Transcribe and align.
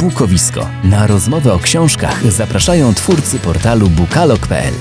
Bukowisko. 0.00 0.66
Na 0.84 1.06
rozmowę 1.06 1.52
o 1.52 1.58
książkach 1.58 2.32
zapraszają 2.32 2.94
twórcy 2.94 3.38
portalu 3.38 3.88
bukalog.pl. 3.88 4.74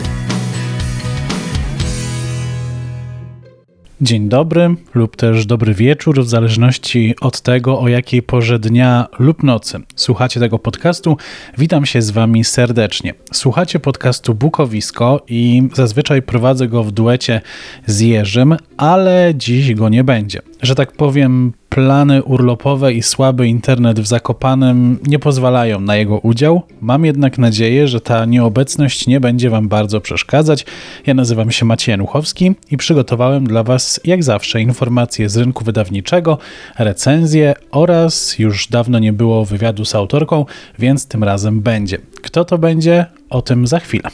Dzień 4.01 4.29
dobry 4.29 4.75
lub 4.95 5.15
też 5.15 5.45
dobry 5.45 5.73
wieczór, 5.73 6.23
w 6.23 6.29
zależności 6.29 7.15
od 7.21 7.41
tego, 7.41 7.79
o 7.79 7.87
jakiej 7.87 8.21
porze 8.21 8.59
dnia 8.59 9.07
lub 9.19 9.43
nocy 9.43 9.79
słuchacie 9.95 10.39
tego 10.39 10.59
podcastu. 10.59 11.17
Witam 11.57 11.85
się 11.85 12.01
z 12.01 12.11
Wami 12.11 12.43
serdecznie. 12.43 13.13
Słuchacie 13.33 13.79
podcastu 13.79 14.33
Bukowisko 14.33 15.21
i 15.27 15.63
zazwyczaj 15.73 16.21
prowadzę 16.21 16.67
go 16.67 16.83
w 16.83 16.91
duecie 16.91 17.41
z 17.85 17.99
Jerzym, 17.99 18.57
ale 18.77 19.33
dziś 19.35 19.73
go 19.73 19.89
nie 19.89 20.03
będzie. 20.03 20.41
Że 20.61 20.75
tak 20.75 20.91
powiem, 20.91 21.53
plany 21.69 22.23
urlopowe 22.23 22.93
i 22.93 23.03
słaby 23.03 23.47
internet 23.47 23.99
w 23.99 24.07
Zakopanem 24.07 24.99
nie 25.07 25.19
pozwalają 25.19 25.79
na 25.79 25.95
jego 25.95 26.19
udział. 26.19 26.61
Mam 26.81 27.05
jednak 27.05 27.37
nadzieję, 27.37 27.87
że 27.87 28.01
ta 28.01 28.25
nieobecność 28.25 29.07
nie 29.07 29.19
będzie 29.19 29.49
Wam 29.49 29.67
bardzo 29.67 30.01
przeszkadzać. 30.01 30.65
Ja 31.05 31.13
nazywam 31.13 31.51
się 31.51 31.65
Maciej 31.65 31.93
Januchowski 31.93 32.55
i 32.71 32.77
przygotowałem 32.77 33.47
dla 33.47 33.63
Was, 33.63 33.99
jak 34.03 34.23
zawsze, 34.23 34.61
informacje 34.61 35.29
z 35.29 35.37
rynku 35.37 35.63
wydawniczego, 35.63 36.37
recenzje 36.79 37.53
oraz 37.71 38.39
już 38.39 38.67
dawno 38.67 38.99
nie 38.99 39.13
było 39.13 39.45
wywiadu 39.45 39.85
z 39.85 39.95
autorką, 39.95 40.45
więc 40.79 41.07
tym 41.07 41.23
razem 41.23 41.61
będzie. 41.61 41.97
Kto 42.21 42.45
to 42.45 42.57
będzie? 42.57 43.05
O 43.29 43.41
tym 43.41 43.67
za 43.67 43.79
chwilę. 43.79 44.09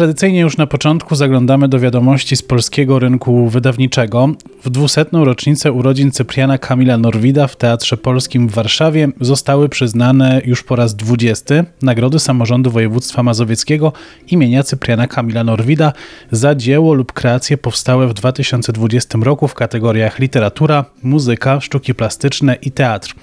Tradycyjnie 0.00 0.40
już 0.40 0.56
na 0.56 0.66
początku 0.66 1.14
zaglądamy 1.14 1.68
do 1.68 1.80
wiadomości 1.80 2.36
z 2.36 2.42
polskiego 2.42 2.98
rynku 2.98 3.48
wydawniczego. 3.48 4.28
W 4.64 4.70
dwusetną 4.70 5.24
rocznicę 5.24 5.72
urodzin 5.72 6.10
Cypriana 6.10 6.58
Kamila 6.58 6.98
Norwida 6.98 7.46
w 7.46 7.56
Teatrze 7.56 7.96
Polskim 7.96 8.48
w 8.48 8.52
Warszawie 8.52 9.08
zostały 9.20 9.68
przyznane 9.68 10.42
już 10.44 10.62
po 10.62 10.76
raz 10.76 10.96
dwudziesty 10.96 11.64
Nagrody 11.82 12.18
Samorządu 12.18 12.70
Województwa 12.70 13.22
Mazowieckiego 13.22 13.92
imienia 14.28 14.62
Cypriana 14.62 15.06
Kamila 15.06 15.44
Norwida 15.44 15.92
za 16.30 16.54
dzieło 16.54 16.94
lub 16.94 17.12
kreacje 17.12 17.58
powstałe 17.58 18.08
w 18.08 18.14
2020 18.14 19.18
roku 19.22 19.48
w 19.48 19.54
kategoriach 19.54 20.18
literatura, 20.18 20.84
muzyka, 21.02 21.60
sztuki 21.60 21.94
plastyczne 21.94 22.54
i 22.54 22.70
teatr. 22.70 23.14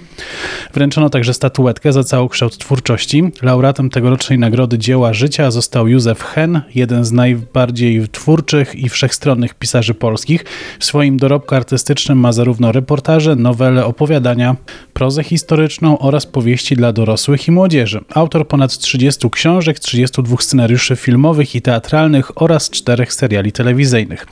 Wręczono 0.74 1.10
także 1.10 1.34
statuetkę 1.34 1.92
za 1.92 2.04
całokształt 2.04 2.58
twórczości. 2.58 3.24
Laureatem 3.42 3.90
tegorocznej 3.90 4.38
nagrody 4.38 4.78
dzieła 4.78 5.12
życia 5.14 5.50
został 5.50 5.88
Józef 5.88 6.22
Hen, 6.22 6.60
jeden 6.74 7.04
z 7.04 7.12
najbardziej 7.12 8.08
twórczych 8.08 8.74
i 8.74 8.88
wszechstronnych 8.88 9.54
pisarzy 9.54 9.94
polskich. 9.94 10.44
W 10.78 10.84
swoim 10.84 11.16
dorobku 11.16 11.54
artystycznym 11.54 12.18
ma 12.18 12.32
zarówno 12.32 12.72
reportaże, 12.72 13.36
nowele, 13.36 13.84
opowiadania, 13.84 14.56
prozę 14.98 15.24
historyczną 15.24 15.98
oraz 15.98 16.26
powieści 16.26 16.76
dla 16.76 16.92
dorosłych 16.92 17.48
i 17.48 17.50
młodzieży. 17.50 18.00
Autor 18.14 18.48
ponad 18.48 18.78
30 18.78 19.30
książek, 19.30 19.78
32 19.78 20.36
scenariuszy 20.40 20.96
filmowych 20.96 21.54
i 21.54 21.62
teatralnych 21.62 22.42
oraz 22.42 22.70
czterech 22.70 23.12
seriali 23.12 23.52
telewizyjnych. 23.52 24.26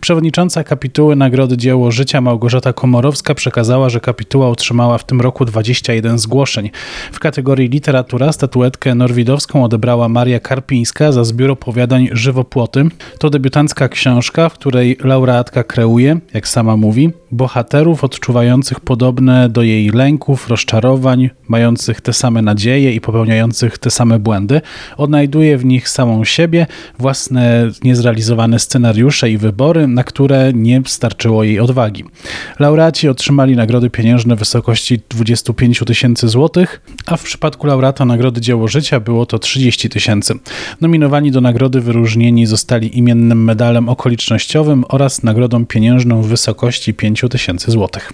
Przewodnicząca 0.00 0.64
kapituły 0.64 1.16
Nagrody 1.16 1.56
Dzieło 1.56 1.90
Życia 1.90 2.20
Małgorzata 2.20 2.72
Komorowska 2.72 3.34
przekazała, 3.34 3.88
że 3.88 4.00
kapituła 4.00 4.48
otrzymała 4.48 4.98
w 4.98 5.06
tym 5.06 5.20
roku 5.20 5.44
21 5.44 6.18
zgłoszeń. 6.18 6.70
W 7.12 7.18
kategorii 7.18 7.68
literatura 7.68 8.32
statuetkę 8.32 8.94
norwidowską 8.94 9.64
odebrała 9.64 10.08
Maria 10.08 10.40
Karpińska 10.40 11.12
za 11.12 11.24
zbiór 11.24 11.50
opowiadań 11.50 12.08
Żywopłoty. 12.12 12.84
To 13.18 13.30
debiutancka 13.30 13.88
książka, 13.88 14.48
w 14.48 14.54
której 14.54 14.96
laureatka 15.04 15.64
kreuje, 15.64 16.18
jak 16.34 16.48
sama 16.48 16.76
mówi, 16.76 17.10
bohaterów 17.30 18.04
odczuwających 18.04 18.80
podobne 18.80 19.48
do 19.48 19.62
jej 19.62 19.90
lęków, 20.04 20.48
rozczarowań, 20.48 21.30
mających 21.48 22.00
te 22.00 22.12
same 22.12 22.42
nadzieje 22.42 22.92
i 22.92 23.00
popełniających 23.00 23.78
te 23.78 23.90
same 23.90 24.18
błędy. 24.18 24.60
Odnajduje 24.96 25.58
w 25.58 25.64
nich 25.64 25.88
samą 25.88 26.24
siebie, 26.24 26.66
własne 26.98 27.70
niezrealizowane 27.84 28.58
scenariusze 28.58 29.30
i 29.30 29.38
wybory, 29.38 29.86
na 29.86 30.04
które 30.04 30.52
nie 30.52 30.82
starczyło 30.86 31.44
jej 31.44 31.60
odwagi. 31.60 32.04
Laureaci 32.58 33.08
otrzymali 33.08 33.56
nagrody 33.56 33.90
pieniężne 33.90 34.36
w 34.36 34.38
wysokości 34.38 35.00
25 35.10 35.82
tysięcy 35.86 36.28
złotych, 36.28 36.80
a 37.06 37.16
w 37.16 37.22
przypadku 37.22 37.66
laureata 37.66 38.04
Nagrody 38.04 38.40
Dzieło 38.40 38.68
Życia 38.68 39.00
było 39.00 39.26
to 39.26 39.38
30 39.38 39.88
tysięcy. 39.88 40.34
Nominowani 40.80 41.30
do 41.30 41.40
nagrody 41.40 41.80
wyróżnieni 41.80 42.46
zostali 42.46 42.98
imiennym 42.98 43.44
medalem 43.44 43.88
okolicznościowym 43.88 44.84
oraz 44.88 45.22
nagrodą 45.22 45.66
pieniężną 45.66 46.22
w 46.22 46.26
wysokości 46.26 46.94
5 46.94 47.24
tysięcy 47.30 47.70
złotych. 47.70 48.12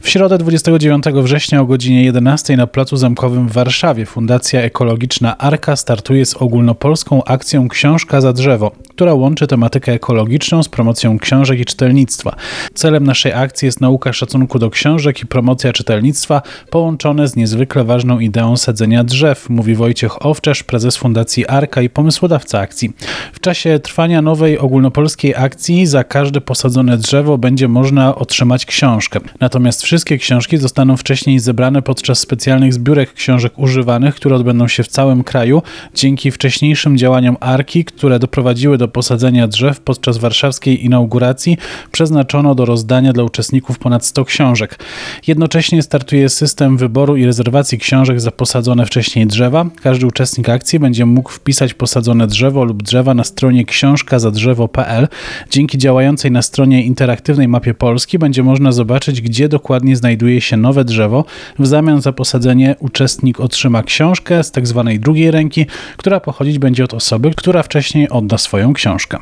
W 0.00 0.08
środę 0.08 0.38
29 0.38 1.04
września 1.04 1.60
o 1.60 1.64
godzinie 1.64 2.04
11 2.04 2.56
na 2.56 2.66
Placu 2.66 2.96
Zamkowym 2.96 3.48
w 3.48 3.52
Warszawie 3.52 4.06
Fundacja 4.06 4.60
Ekologiczna 4.60 5.38
Arka 5.38 5.76
startuje 5.76 6.26
z 6.26 6.34
ogólnopolską 6.34 7.24
akcją 7.24 7.68
Książka 7.68 8.20
za 8.20 8.32
drzewo, 8.32 8.70
która 8.90 9.14
łączy 9.14 9.46
tematykę 9.46 9.92
ekologiczną 9.92 10.62
z 10.62 10.68
promocją 10.68 11.18
książek 11.18 11.60
i 11.60 11.64
czytelnictwa. 11.64 12.36
Celem 12.74 13.04
naszej 13.04 13.32
akcji 13.32 13.66
jest 13.66 13.80
nauka 13.80 14.12
szacunku 14.12 14.58
do 14.58 14.70
książek 14.70 15.22
i 15.22 15.26
promocja 15.26 15.72
czytelnictwa 15.72 16.42
połączone 16.70 17.28
z 17.28 17.36
niezwykle 17.36 17.84
ważną 17.84 18.18
ideą 18.20 18.56
sadzenia 18.56 19.04
drzew, 19.04 19.50
mówi 19.50 19.74
Wojciech 19.74 20.26
Owczarz, 20.26 20.62
prezes 20.62 20.96
Fundacji 20.96 21.46
Arka 21.46 21.82
i 21.82 21.90
pomysłodawca 21.90 22.60
akcji. 22.60 22.92
W 23.32 23.40
czasie 23.40 23.78
trwania 23.78 24.22
nowej 24.22 24.58
ogólnopolskiej 24.58 25.34
akcji 25.34 25.86
za 25.86 26.04
każde 26.04 26.40
posadzone 26.40 26.96
drzewo 26.96 27.38
będzie 27.38 27.68
można 27.68 28.14
otrzymać 28.14 28.66
książkę. 28.66 29.20
Natomiast 29.40 29.87
wszystkie 29.88 30.18
książki 30.18 30.56
zostaną 30.56 30.96
wcześniej 30.96 31.38
zebrane 31.38 31.82
podczas 31.82 32.18
specjalnych 32.18 32.74
zbiórek 32.74 33.12
książek 33.12 33.58
używanych, 33.58 34.14
które 34.14 34.36
odbędą 34.36 34.68
się 34.68 34.82
w 34.82 34.88
całym 34.88 35.24
kraju 35.24 35.62
dzięki 35.94 36.30
wcześniejszym 36.30 36.98
działaniom 36.98 37.36
Arki, 37.40 37.84
które 37.84 38.18
doprowadziły 38.18 38.78
do 38.78 38.88
posadzenia 38.88 39.48
drzew 39.48 39.80
podczas 39.80 40.18
warszawskiej 40.18 40.84
inauguracji. 40.84 41.56
Przeznaczono 41.92 42.54
do 42.54 42.64
rozdania 42.64 43.12
dla 43.12 43.24
uczestników 43.24 43.78
ponad 43.78 44.04
100 44.04 44.24
książek. 44.24 44.78
Jednocześnie 45.26 45.82
startuje 45.82 46.28
system 46.28 46.76
wyboru 46.76 47.16
i 47.16 47.26
rezerwacji 47.26 47.78
książek 47.78 48.20
za 48.20 48.30
posadzone 48.30 48.86
wcześniej 48.86 49.26
drzewa. 49.26 49.66
Każdy 49.82 50.06
uczestnik 50.06 50.48
akcji 50.48 50.78
będzie 50.78 51.06
mógł 51.06 51.30
wpisać 51.30 51.74
posadzone 51.74 52.26
drzewo 52.26 52.64
lub 52.64 52.82
drzewa 52.82 53.14
na 53.14 53.24
stronie 53.24 53.64
książkazadrzewo.pl. 53.64 55.08
Dzięki 55.50 55.78
działającej 55.78 56.30
na 56.30 56.42
stronie 56.42 56.84
interaktywnej 56.84 57.48
mapie 57.48 57.74
Polski 57.74 58.18
będzie 58.18 58.42
można 58.42 58.72
zobaczyć, 58.72 59.20
gdzie 59.20 59.48
dokładnie 59.48 59.77
dokładnie 59.78 59.96
znajduje 59.96 60.40
się 60.40 60.56
nowe 60.56 60.84
drzewo. 60.84 61.24
W 61.58 61.66
zamian 61.66 62.00
za 62.00 62.12
posadzenie 62.12 62.76
uczestnik 62.78 63.40
otrzyma 63.40 63.82
książkę 63.82 64.44
z. 64.44 64.50
Tak 64.50 64.66
drugiej 64.98 65.30
ręki, 65.30 65.66
która 65.96 66.20
pochodzić 66.20 66.58
będzie 66.58 66.84
od 66.84 66.94
osoby, 66.94 67.30
która 67.36 67.62
wcześniej 67.62 68.08
odda 68.08 68.38
swoją 68.38 68.72
książkę. 68.72 69.18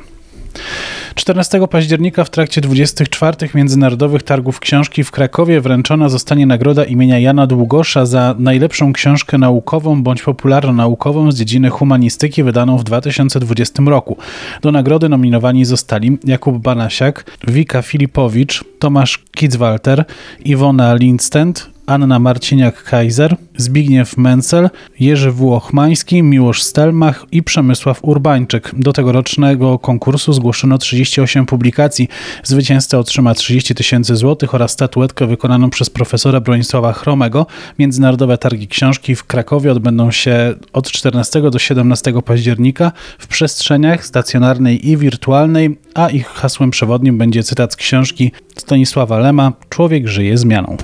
14 1.15 1.69
października 1.71 2.25
w 2.25 2.31
trakcie 2.31 2.61
24 2.61 3.37
Międzynarodowych 3.55 4.23
Targów 4.23 4.61
Książki 4.61 5.05
w 5.05 5.11
Krakowie 5.11 5.61
wręczona 5.61 6.09
zostanie 6.09 6.47
nagroda 6.47 6.85
imienia 6.85 7.19
Jana 7.19 7.47
Długosza 7.47 8.07
za 8.07 8.35
najlepszą 8.39 8.93
książkę 8.93 9.39
naukową 9.39 10.03
bądź 10.03 10.23
popularno-naukową 10.23 11.33
z 11.33 11.37
dziedziny 11.37 11.71
humanistyki 11.71 12.43
wydaną 12.43 12.79
w 12.79 12.85
2020 12.85 13.83
roku. 13.87 14.17
Do 14.63 14.73
nagrody 14.73 15.09
nominowani 15.09 15.65
zostali 15.65 16.19
Jakub 16.25 16.59
Banasiak, 16.59 17.25
Wika 17.49 17.83
Filipowicz, 17.83 18.65
Tomasz 18.79 19.19
Kitzwalter, 19.35 20.05
Iwona 20.45 20.95
Lindstend, 20.95 21.76
Anna 21.87 22.21
Marciniak-Kaiser, 22.21 23.37
Zbigniew 23.57 24.17
Mencel, 24.17 24.71
Jerzy 25.01 25.31
Włochmański, 25.31 26.23
Miłosz 26.23 26.63
Stelmach 26.63 27.27
i 27.33 27.43
Przemysław 27.43 27.99
Urbańczyk. 28.03 28.71
Do 28.77 28.93
tegorocznego 28.93 29.79
konkursu 29.79 30.33
zgłoszono 30.33 30.79
38 30.79 31.47
publikacji. 31.47 32.09
Zwycięzca 32.43 32.99
otrzyma 32.99 33.35
30 33.35 33.75
tysięcy 33.75 34.17
złotych 34.17 34.55
oraz 34.55 34.71
statuetkę 34.71 35.27
wykonaną 35.27 35.71
przez 35.71 35.91
profesora 35.91 36.41
Bronisława 36.41 36.93
Chromego. 36.93 37.47
Międzynarodowe 37.79 38.39
Targi 38.39 38.69
Książki 38.69 39.17
w 39.17 39.25
Krakowie 39.25 39.73
odbędą 39.73 40.11
się 40.11 40.55
od 40.73 40.91
14 40.91 41.51
do 41.51 41.59
17 41.59 42.13
października 42.25 42.93
w 43.19 43.27
przestrzeniach 43.27 44.07
stacjonarnej 44.07 44.89
i 44.89 44.97
wirtualnej, 44.97 45.79
a 45.95 46.09
ich 46.09 46.27
hasłem 46.27 46.71
przewodnim 46.71 47.19
będzie 47.19 47.43
cytat 47.43 47.73
z 47.73 47.77
książki 47.77 48.33
Stanisława 48.57 49.19
Lema 49.19 49.53
Człowiek 49.69 50.09
żyje 50.09 50.39
zmianą. 50.39 50.77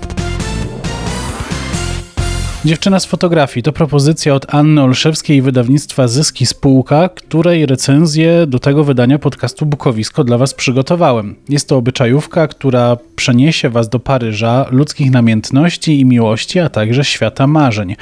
Dziewczyna 2.64 3.00
z 3.00 3.04
fotografii 3.04 3.62
to 3.62 3.72
propozycja 3.72 4.34
od 4.34 4.54
Anny 4.54 4.82
Olszewskiej 4.82 5.36
i 5.36 5.42
wydawnictwa 5.42 6.08
Zyski 6.08 6.46
Spółka, 6.46 7.08
której 7.08 7.66
recenzję 7.66 8.46
do 8.46 8.58
tego 8.58 8.84
wydania 8.84 9.18
podcastu 9.18 9.66
Bukowisko 9.66 10.24
dla 10.24 10.38
Was 10.38 10.54
przygotowałem. 10.54 11.36
Jest 11.48 11.68
to 11.68 11.76
obyczajówka, 11.76 12.48
która 12.48 12.96
przeniesie 13.16 13.70
was 13.70 13.88
do 13.88 13.98
Paryża, 13.98 14.66
ludzkich 14.70 15.10
namiętności 15.10 16.00
i 16.00 16.04
miłości, 16.04 16.58
a 16.58 16.68
także 16.68 17.04
świata 17.04 17.46
marzeń. 17.46 17.96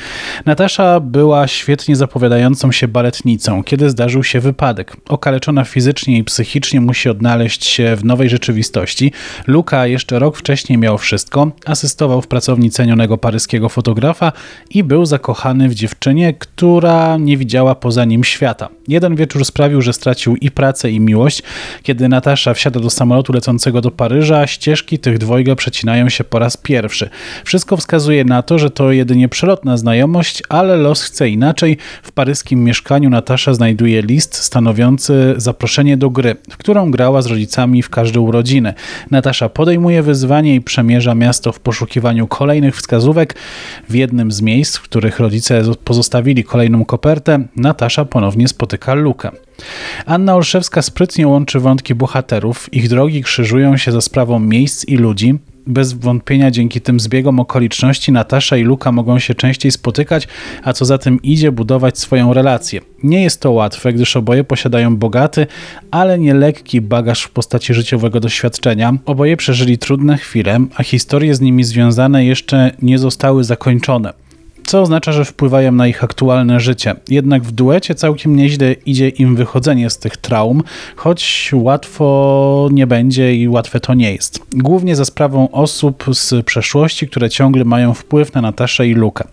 Natasza 0.47 1.01
była 1.01 1.47
świetnie 1.47 1.97
zapowiadającą 1.97 2.73
się 2.73 2.89
baletnicą, 2.89 3.65
kiedy 3.65 3.91
zdarzył 3.91 4.25
się 4.25 4.41
wypadek. 4.41 4.97
Okaleczona 5.09 5.65
fizycznie 5.65 6.19
i 6.19 6.25
psychicznie 6.25 6.81
musi 6.81 7.09
odnaleźć 7.09 7.65
się 7.65 7.97
w 7.97 8.05
nowej 8.05 8.29
rzeczywistości. 8.29 9.13
Luka 9.47 9.87
jeszcze 9.87 10.19
rok 10.19 10.37
wcześniej 10.37 10.79
miał 10.79 10.99
wszystko, 10.99 11.51
asystował 11.67 12.23
w 12.23 12.27
pracowni 12.27 12.71
cenionego 12.71 13.19
paryskiego 13.19 13.69
fotografa 13.69 14.33
i 14.71 14.85
był 14.85 15.07
zakochany 15.07 15.69
w 15.69 15.75
dziewczynie, 15.75 16.35
która 16.35 17.17
nie 17.17 17.37
widziała 17.37 17.75
poza 17.75 18.05
nim 18.05 18.25
świata. 18.25 18.69
Jeden 18.89 19.17
wieczór 19.17 19.45
sprawił, 19.45 19.83
że 19.83 19.93
stracił 19.93 20.37
i 20.37 20.51
pracę, 20.51 20.91
i 20.91 21.01
miłość. 21.01 21.43
Kiedy 21.83 22.09
Natasza 22.09 22.55
wsiada 22.55 22.81
do 22.81 22.91
samolotu 22.91 23.33
lecącego 23.33 23.81
do 23.81 23.91
Paryża, 23.91 24.47
ścieżki 24.47 24.99
tych 24.99 25.19
dwojga 25.19 25.55
przecinają 25.55 26.09
się 26.09 26.25
po 26.25 26.39
raz 26.39 26.57
pierwszy. 26.57 27.11
Wszystko 27.45 27.77
wskazuje 27.77 28.25
na 28.25 28.43
to, 28.43 28.59
że 28.59 28.71
to 28.71 28.93
jedynie 28.93 29.29
przelotna 29.29 29.77
znajomość, 29.77 30.43
ale 30.49 30.77
los 30.77 31.03
chce 31.03 31.29
inaczej. 31.29 31.77
W 32.03 32.13
paryskim 32.13 32.65
mieszkaniu 32.65 33.11
Natasza 33.11 33.55
znajduje 33.55 34.03
list 34.03 34.35
stanowiący 34.35 35.35
zaproszenie 35.37 35.97
do 35.97 36.11
gry, 36.11 36.37
w 36.51 36.57
którą 36.57 36.91
grała 36.91 37.23
z 37.23 37.27
rodzicami 37.27 37.83
w 37.83 37.91
każdą 37.91 38.21
urodzinę. 38.21 38.75
Natasza 39.11 39.49
podejmuje 39.49 40.03
wyzwanie 40.03 40.55
i 40.55 40.61
przemierza 40.61 41.15
miasto 41.15 41.53
w 41.53 41.61
poszukiwaniu 41.61 42.27
kolejnych 42.27 42.77
wskazówek. 42.77 43.35
W 43.89 43.95
jednym 43.95 44.33
z 44.33 44.40
miejsc, 44.43 44.77
w 44.77 44.83
których 44.83 45.19
rodzice 45.19 45.63
pozostawili 45.85 46.45
kolejną 46.45 46.85
kopertę, 46.85 47.45
Natasza 47.57 48.05
ponownie 48.05 48.49
spotyka 48.49 48.95
Lukę. 48.95 49.31
Anna 50.07 50.35
Olszewska 50.35 50.83
sprytnie 50.83 51.29
łączy 51.29 51.61
wątki 51.61 51.95
bohaterów, 51.95 52.75
ich 52.75 52.89
drogi 52.89 53.23
krzyżują 53.23 53.77
się 53.77 53.93
za 53.93 54.01
sprawą 54.01 54.39
miejsc 54.39 54.85
i 54.85 54.97
ludzi. 54.97 55.39
Bez 55.67 55.93
wątpienia 55.93 56.51
dzięki 56.51 56.81
tym 56.81 57.01
zbiegom 57.01 57.41
okoliczności 57.41 58.13
Natasza 58.13 58.57
i 58.57 58.63
Luka 58.63 58.93
mogą 58.93 59.19
się 59.19 59.35
częściej 59.35 59.73
spotykać, 59.73 60.29
a 60.63 60.73
co 60.73 60.85
za 60.85 60.99
tym 60.99 61.23
idzie 61.23 61.53
budować 61.53 61.99
swoją 61.99 62.35
relację. 62.35 62.81
Nie 63.03 63.23
jest 63.23 63.41
to 63.41 63.53
łatwe, 63.53 63.93
gdyż 63.93 64.17
oboje 64.17 64.45
posiadają 64.45 64.97
bogaty, 64.97 65.47
ale 65.91 66.19
nie 66.19 66.35
lekki 66.35 66.81
bagaż 66.81 67.23
w 67.23 67.31
postaci 67.31 67.75
życiowego 67.75 68.21
doświadczenia. 68.21 68.93
Oboje 69.07 69.37
przeżyli 69.37 69.79
trudne 69.79 70.19
chwile, 70.19 70.59
a 70.77 70.83
historie 70.83 71.35
z 71.35 71.41
nimi 71.41 71.65
związane 71.65 72.25
jeszcze 72.25 72.71
nie 72.83 72.99
zostały 72.99 73.45
zakończone 73.45 74.13
co 74.71 74.81
oznacza, 74.81 75.13
że 75.13 75.25
wpływają 75.25 75.73
na 75.73 75.87
ich 75.87 76.05
aktualne 76.05 76.61
życie. 76.61 76.95
Jednak 77.09 77.43
w 77.43 77.53
duecie 77.53 77.95
całkiem 77.95 78.37
nieźle 78.37 78.73
idzie 78.73 79.09
im 79.09 79.37
wychodzenie 79.37 79.91
z 79.91 79.99
tych 79.99 80.17
traum, 80.17 80.63
choć 80.97 81.51
łatwo 81.55 82.69
nie 82.73 82.87
będzie 82.87 83.35
i 83.35 83.49
łatwe 83.49 83.81
to 83.81 83.95
nie 83.95 84.13
jest. 84.13 84.41
Głównie 84.53 84.97
za 84.97 85.05
sprawą 85.05 85.51
osób 85.51 86.05
z 86.13 86.47
przeszłości, 86.47 87.09
które 87.09 87.31
ciągle 87.31 87.65
mają 87.65 87.95
wpływ 87.95 88.35
na 88.35 88.41
Nataszę 88.41 88.89
i 88.89 88.95
Lukę. 88.95 89.25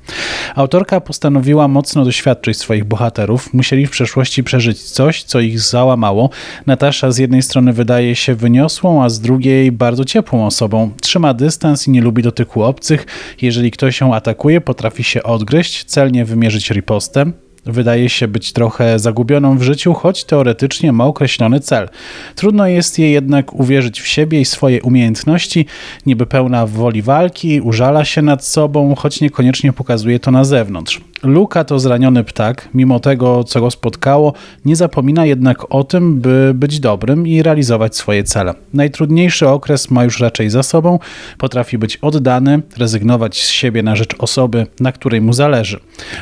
Autorka 0.56 1.02
postanowiła 1.02 1.68
mocno 1.68 2.06
doświadczyć 2.06 2.58
swoich 2.58 2.86
bohaterów. 2.86 3.54
Musieli 3.54 3.88
w 3.88 3.92
przeszłości 3.92 4.44
przeżyć 4.44 4.82
coś, 4.82 5.24
co 5.24 5.40
ich 5.40 5.60
załamało. 5.60 6.30
Natasza 6.66 7.12
z 7.12 7.18
jednej 7.18 7.42
strony 7.42 7.74
wydaje 7.74 8.16
się 8.16 8.36
wyniosłą, 8.36 9.04
a 9.04 9.10
z 9.10 9.20
drugiej 9.20 9.72
bardzo 9.72 10.06
ciepłą 10.06 10.46
osobą. 10.46 10.92
Trzyma 11.02 11.34
dystans 11.34 11.88
i 11.88 11.92
nie 11.92 12.02
lubi 12.02 12.24
dotyku 12.24 12.64
obcych. 12.64 13.06
Jeżeli 13.42 13.72
ktoś 13.72 14.02
ją 14.02 14.16
atakuje, 14.16 14.62
potrafi 14.62 15.04
się 15.04 15.27
odgryźć, 15.28 15.84
celnie 15.84 16.26
wymierzyć 16.26 16.72
ripostę. 16.72 17.32
Wydaje 17.66 18.10
się 18.10 18.28
być 18.28 18.54
trochę 18.54 19.00
zagubioną 19.00 19.58
w 19.58 19.62
życiu, 19.62 19.94
choć 19.94 20.24
teoretycznie 20.24 20.92
ma 20.92 21.06
określony 21.06 21.60
cel. 21.60 21.90
Trudno 22.36 22.68
jest 22.68 23.00
jej 23.00 23.12
jednak 23.12 23.54
uwierzyć 23.54 24.02
w 24.02 24.08
siebie 24.08 24.42
i 24.42 24.46
swoje 24.46 24.82
umiejętności, 24.82 25.66
niby 26.06 26.26
pełna 26.26 26.68
woli 26.68 27.02
walki, 27.02 27.62
użala 27.62 28.06
się 28.06 28.22
nad 28.22 28.46
sobą, 28.46 28.96
choć 28.96 29.22
niekoniecznie 29.22 29.74
pokazuje 29.74 30.20
to 30.20 30.32
na 30.32 30.44
zewnątrz. 30.44 31.02
Luka 31.24 31.64
to 31.64 31.80
zraniony 31.80 32.24
ptak, 32.24 32.70
mimo 32.74 33.00
tego, 33.00 33.44
co 33.44 33.62
go 33.62 33.72
spotkało, 33.72 34.34
nie 34.66 34.76
zapomina 34.76 35.26
jednak 35.26 35.76
o 35.76 35.84
tym, 35.84 36.22
by 36.22 36.52
być 36.56 36.80
dobrym 36.80 37.28
i 37.28 37.44
realizować 37.44 37.96
swoje 37.96 38.24
cele. 38.24 38.54
Najtrudniejszy 38.74 39.48
okres 39.48 39.92
ma 39.92 40.04
już 40.04 40.20
raczej 40.20 40.50
za 40.50 40.64
sobą, 40.64 41.00
potrafi 41.38 41.78
być 41.78 41.98
oddany, 41.98 42.62
rezygnować 42.78 43.44
z 43.44 43.50
siebie 43.50 43.84
na 43.84 43.96
rzecz 43.96 44.16
osoby, 44.20 44.68
na 44.80 44.92
której 44.92 45.22
mu 45.22 45.34
zależy. 45.34 45.80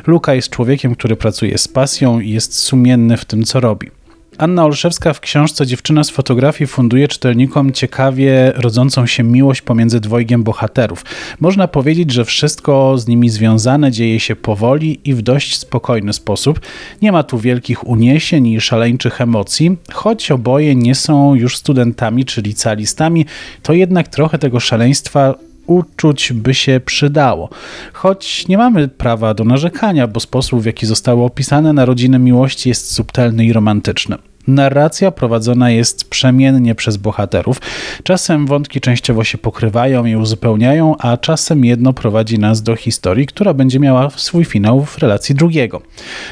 Luka 0.08 0.34
jest 0.34 0.50
człowiekiem, 0.50 0.96
który 0.96 1.16
pracuje 1.16 1.58
z 1.58 1.68
pasją 1.68 2.20
i 2.20 2.30
jest 2.30 2.60
sumienny 2.60 3.18
w 3.18 3.26
tym, 3.26 3.44
co 3.44 3.60
robi. 3.60 3.92
Anna 4.38 4.66
Olszewska 4.66 5.14
w 5.14 5.20
książce 5.20 5.66
Dziewczyna 5.68 6.04
z 6.04 6.10
fotografii 6.10 6.68
funduje 6.68 7.08
czytelnikom 7.08 7.72
ciekawie 7.72 8.54
rodzącą 8.56 9.06
się 9.06 9.24
miłość 9.24 9.62
pomiędzy 9.62 10.00
dwojgiem 10.00 10.44
bohaterów. 10.44 11.06
Można 11.40 11.68
powiedzieć, 11.68 12.12
że 12.12 12.26
wszystko 12.26 12.98
z 12.98 13.08
nimi 13.08 13.30
związane 13.30 13.92
dzieje 13.92 14.20
się 14.20 14.36
powoli 14.36 15.00
i 15.06 15.14
w 15.14 15.22
dość 15.22 15.58
spokojny 15.58 16.14
sposób. 16.14 16.60
Nie 17.02 17.12
ma 17.12 17.24
tu 17.24 17.38
wielkich 17.38 17.88
uniesień 17.88 18.48
i 18.48 18.62
szaleńczych 18.62 19.22
emocji, 19.22 19.78
choć 19.94 20.32
oboje 20.32 20.76
nie 20.76 20.96
są 20.96 21.36
już 21.36 21.58
studentami 21.58 22.26
czy 22.26 22.42
licealistami, 22.42 23.26
to 23.64 23.74
jednak 23.74 24.08
trochę 24.08 24.40
tego 24.40 24.60
szaleństwa 24.60 25.36
uczuć 25.68 26.34
by 26.34 26.54
się 26.54 26.82
przydało. 26.86 27.50
Choć 27.94 28.48
nie 28.48 28.58
mamy 28.58 28.88
prawa 28.88 29.34
do 29.34 29.44
narzekania, 29.44 30.08
bo 30.08 30.20
sposób, 30.20 30.62
w 30.62 30.66
jaki 30.66 30.86
zostały 30.86 31.24
opisane 31.24 31.74
narodziny 31.74 32.20
miłości 32.20 32.70
jest 32.70 32.92
subtelny 32.92 33.46
i 33.46 33.54
romantyczny. 33.54 34.18
Narracja 34.48 35.12
prowadzona 35.12 35.70
jest 35.70 36.10
przemiennie 36.10 36.76
przez 36.76 36.98
bohaterów. 36.98 37.62
Czasem 38.04 38.48
wątki 38.48 38.82
częściowo 38.82 39.24
się 39.24 39.38
pokrywają 39.38 40.06
i 40.06 40.16
uzupełniają, 40.16 40.96
a 40.98 41.18
czasem 41.18 41.66
jedno 41.66 41.94
prowadzi 41.94 42.40
nas 42.40 42.62
do 42.62 42.76
historii, 42.76 43.28
która 43.28 43.54
będzie 43.54 43.80
miała 43.80 44.10
swój 44.10 44.46
finał 44.46 44.86
w 44.86 44.98
relacji 44.98 45.36
drugiego. 45.36 45.82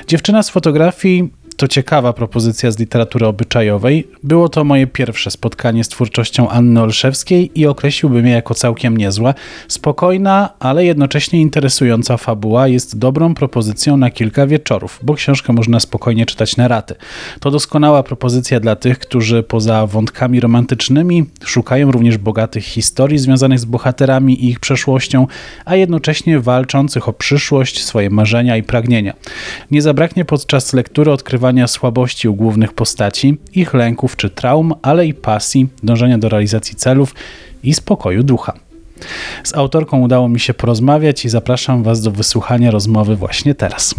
Dziewczyna 0.07 0.43
z 0.43 0.49
fotografii 0.49 1.29
to 1.57 1.67
ciekawa 1.67 2.13
propozycja 2.13 2.71
z 2.71 2.79
literatury 2.79 3.25
obyczajowej. 3.25 4.07
Było 4.23 4.49
to 4.49 4.63
moje 4.63 4.87
pierwsze 4.87 5.31
spotkanie 5.31 5.83
z 5.83 5.89
twórczością 5.89 6.49
Anny 6.49 6.81
Olszewskiej 6.81 7.59
i 7.59 7.67
określiłbym 7.67 8.25
je 8.25 8.33
jako 8.33 8.53
całkiem 8.53 8.97
niezłe. 8.97 9.33
Spokojna, 9.67 10.49
ale 10.59 10.85
jednocześnie 10.85 11.41
interesująca 11.41 12.17
fabuła 12.17 12.67
jest 12.67 12.97
dobrą 12.97 13.33
propozycją 13.35 13.97
na 13.97 14.09
kilka 14.09 14.47
wieczorów, 14.47 14.99
bo 15.03 15.13
książkę 15.13 15.53
można 15.53 15.79
spokojnie 15.79 16.25
czytać 16.25 16.57
na 16.57 16.67
raty. 16.67 16.95
To 17.39 17.51
doskonała 17.51 18.03
propozycja 18.03 18.59
dla 18.59 18.75
tych, 18.75 18.99
którzy 18.99 19.43
poza 19.43 19.87
wątkami 19.87 20.39
romantycznymi 20.39 21.25
szukają 21.45 21.91
również 21.91 22.17
bogatych 22.17 22.63
historii 22.63 23.19
związanych 23.19 23.59
z 23.59 23.65
bohaterami 23.65 24.45
i 24.45 24.49
ich 24.49 24.59
przeszłością, 24.59 25.27
a 25.65 25.75
jednocześnie 25.75 26.39
walczących 26.39 27.09
o 27.09 27.13
przyszłość, 27.13 27.83
swoje 27.83 28.09
marzenia 28.09 28.57
i 28.57 28.63
pragnienia. 28.63 29.13
Nie 29.71 29.81
zabraknie 29.81 30.25
podczas 30.25 30.73
lektury 30.73 31.11
odkrywania 31.11 31.43
słabości 31.67 32.29
u 32.29 32.33
głównych 32.33 32.73
postaci, 32.73 33.37
ich 33.53 33.73
lęków 33.73 34.15
czy 34.15 34.29
traum, 34.29 34.73
ale 34.81 35.05
i 35.05 35.13
pasji, 35.13 35.67
dążenia 35.83 36.17
do 36.17 36.29
realizacji 36.29 36.75
celów 36.75 37.15
i 37.63 37.73
spokoju 37.73 38.23
ducha. 38.23 38.53
Z 39.43 39.55
autorką 39.55 40.01
udało 40.01 40.29
mi 40.29 40.39
się 40.39 40.53
porozmawiać 40.53 41.25
i 41.25 41.29
zapraszam 41.29 41.83
Was 41.83 42.01
do 42.01 42.11
wysłuchania 42.11 42.71
rozmowy 42.71 43.15
właśnie 43.15 43.55
teraz. 43.55 43.95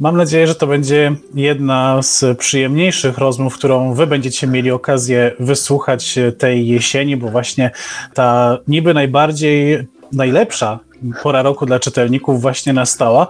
Mam 0.00 0.16
nadzieję, 0.16 0.46
że 0.46 0.54
to 0.54 0.66
będzie 0.66 1.16
jedna 1.34 2.02
z 2.02 2.38
przyjemniejszych 2.38 3.18
rozmów, 3.18 3.58
którą 3.58 3.94
Wy 3.94 4.06
będziecie 4.06 4.46
mieli 4.46 4.70
okazję 4.70 5.32
wysłuchać 5.40 6.18
tej 6.38 6.68
jesieni, 6.68 7.16
bo 7.16 7.28
właśnie 7.28 7.70
ta 8.14 8.58
niby 8.68 8.94
najbardziej 8.94 9.86
najlepsza 10.12 10.78
pora 11.22 11.42
roku 11.42 11.66
dla 11.66 11.80
czytelników 11.80 12.40
właśnie 12.40 12.72
nastała. 12.72 13.26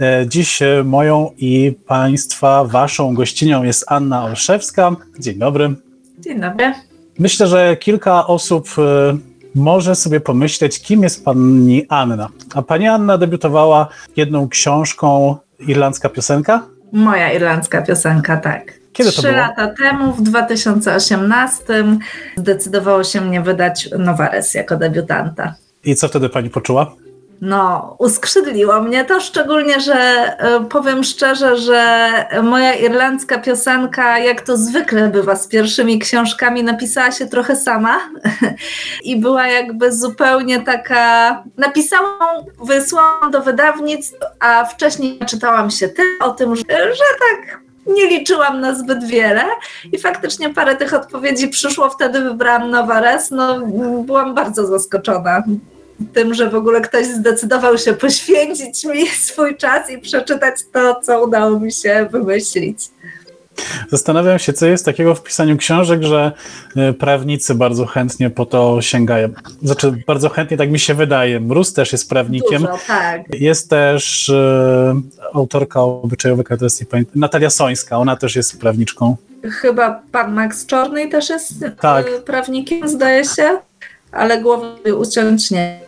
E, 0.00 0.24
dziś 0.28 0.62
e, 0.62 0.82
moją 0.84 1.30
i 1.36 1.76
Państwa, 1.86 2.64
Waszą 2.64 3.14
gościnią 3.14 3.62
jest 3.62 3.84
Anna 3.88 4.24
Olszewska. 4.24 4.96
Dzień 5.18 5.38
dobry. 5.38 5.74
Dzień 6.18 6.40
dobry. 6.40 6.72
Myślę, 7.18 7.46
że 7.46 7.76
kilka 7.76 8.26
osób 8.26 8.68
e, 8.78 9.18
może 9.54 9.94
sobie 9.94 10.20
pomyśleć, 10.20 10.82
kim 10.82 11.02
jest 11.02 11.24
pani 11.24 11.86
Anna. 11.88 12.28
A 12.54 12.62
pani 12.62 12.88
Anna 12.88 13.18
debiutowała 13.18 13.88
jedną 14.16 14.48
książką 14.48 15.36
Irlandzka 15.58 16.08
piosenka? 16.08 16.62
Moja 16.92 17.32
irlandzka 17.32 17.82
piosenka, 17.82 18.36
tak. 18.36 18.78
Kiedy 18.92 19.12
to 19.12 19.22
Trzy 19.22 19.32
lata 19.32 19.74
temu, 19.74 20.12
w 20.12 20.22
2018, 20.22 21.84
zdecydowało 22.36 23.04
się 23.04 23.20
mnie 23.20 23.40
wydać 23.40 23.88
Nowares 23.98 24.54
jako 24.54 24.76
debiutanta. 24.76 25.54
I 25.84 25.94
co 25.94 26.08
wtedy 26.08 26.28
pani 26.28 26.50
poczuła? 26.50 26.92
No, 27.40 27.96
uskrzydliło 27.98 28.80
mnie 28.80 29.04
to, 29.04 29.20
szczególnie, 29.20 29.80
że 29.80 29.94
e, 29.94 30.64
powiem 30.64 31.04
szczerze, 31.04 31.56
że 31.56 32.10
moja 32.42 32.74
irlandzka 32.74 33.38
piosenka, 33.38 34.18
jak 34.18 34.40
to 34.40 34.56
zwykle 34.56 35.08
bywa 35.08 35.36
z 35.36 35.48
pierwszymi 35.48 35.98
książkami, 35.98 36.64
napisała 36.64 37.10
się 37.10 37.26
trochę 37.26 37.56
sama 37.56 38.00
i 39.04 39.16
była 39.16 39.46
jakby 39.46 39.92
zupełnie 39.92 40.60
taka. 40.60 41.42
Napisałam, 41.56 42.44
wysłałam 42.64 43.30
do 43.30 43.42
wydawnictw, 43.42 44.18
a 44.40 44.64
wcześniej 44.64 45.18
czytałam 45.26 45.70
się 45.70 45.88
tym 45.88 46.06
o 46.20 46.30
tym, 46.30 46.56
że, 46.56 46.62
że 46.68 47.04
tak 47.18 47.60
nie 47.86 48.06
liczyłam 48.06 48.60
na 48.60 48.74
zbyt 48.74 49.04
wiele 49.04 49.44
i 49.92 49.98
faktycznie 49.98 50.54
parę 50.54 50.76
tych 50.76 50.94
odpowiedzi 50.94 51.48
przyszło, 51.48 51.90
wtedy 51.90 52.20
wybrałam 52.20 52.70
Nowares. 52.70 53.30
No, 53.30 53.60
byłam 54.04 54.34
bardzo 54.34 54.66
zaskoczona 54.66 55.42
tym, 56.14 56.34
że 56.34 56.50
w 56.50 56.54
ogóle 56.54 56.80
ktoś 56.80 57.06
zdecydował 57.06 57.78
się 57.78 57.92
poświęcić 57.92 58.84
mi 58.84 59.06
swój 59.08 59.56
czas 59.56 59.90
i 59.90 59.98
przeczytać 59.98 60.54
to, 60.72 61.00
co 61.02 61.24
udało 61.24 61.60
mi 61.60 61.72
się 61.72 62.08
wymyślić. 62.12 62.90
Zastanawiam 63.88 64.38
się, 64.38 64.52
co 64.52 64.66
jest 64.66 64.84
takiego 64.84 65.14
w 65.14 65.22
pisaniu 65.22 65.56
książek, 65.56 66.02
że 66.02 66.32
e, 66.76 66.92
prawnicy 66.92 67.54
bardzo 67.54 67.86
chętnie 67.86 68.30
po 68.30 68.46
to 68.46 68.82
sięgają. 68.82 69.28
Znaczy, 69.62 70.02
bardzo 70.06 70.28
chętnie, 70.28 70.56
tak 70.56 70.70
mi 70.70 70.78
się 70.78 70.94
wydaje. 70.94 71.40
Mróz 71.40 71.72
też 71.72 71.92
jest 71.92 72.08
prawnikiem. 72.08 72.62
Dużo, 72.62 72.78
tak. 72.86 73.22
Jest 73.34 73.70
też 73.70 74.28
e, 74.28 75.00
autorka 75.34 75.80
obyczajowych, 75.82 76.46
to 76.48 76.64
jest 76.64 76.80
nie 76.80 76.86
pamiętam, 76.86 77.20
Natalia 77.20 77.50
Sońska, 77.50 77.98
ona 77.98 78.16
też 78.16 78.36
jest 78.36 78.60
prawniczką. 78.60 79.16
Chyba 79.44 80.02
pan 80.12 80.32
Max 80.34 80.66
Czorny 80.66 81.08
też 81.08 81.28
jest 81.28 81.64
Tak. 81.80 82.06
e, 82.08 82.20
prawnikiem, 82.20 82.88
zdaje 82.88 83.24
się, 83.24 83.58
ale 84.12 84.42
głowy 84.42 84.96
uciąć 84.96 85.50
nie. 85.50 85.80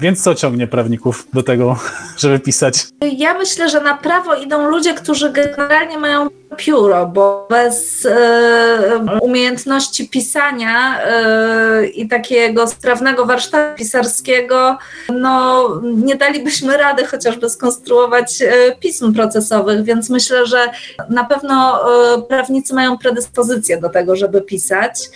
Więc 0.00 0.22
co 0.22 0.34
ciągnie 0.34 0.66
prawników 0.66 1.26
do 1.32 1.42
tego, 1.42 1.78
żeby 2.18 2.38
pisać? 2.38 2.86
Ja 3.16 3.34
myślę, 3.38 3.68
że 3.68 3.80
na 3.80 3.96
prawo 3.96 4.34
idą 4.34 4.68
ludzie, 4.68 4.94
którzy 4.94 5.30
generalnie 5.32 5.98
mają 5.98 6.28
pióro, 6.56 7.06
bo 7.06 7.46
bez 7.50 8.06
e, 8.06 9.18
umiejętności 9.20 10.08
pisania 10.08 11.00
e, 11.02 11.86
i 11.86 12.08
takiego 12.08 12.66
sprawnego 12.66 13.26
warsztatu 13.26 13.76
pisarskiego, 13.76 14.78
no 15.08 15.68
nie 15.82 16.16
dalibyśmy 16.16 16.76
rady 16.76 17.06
chociażby 17.06 17.50
skonstruować 17.50 18.42
e, 18.42 18.76
pism 18.80 19.14
procesowych, 19.14 19.84
więc 19.84 20.10
myślę, 20.10 20.46
że 20.46 20.70
na 21.08 21.24
pewno 21.24 21.80
prawnicy 22.28 22.74
mają 22.74 22.98
predyspozycję 22.98 23.80
do 23.80 23.88
tego, 23.88 24.16
żeby 24.16 24.42
pisać. 24.42 25.10